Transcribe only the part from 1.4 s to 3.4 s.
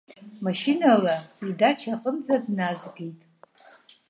идача аҟынӡа дназгеит.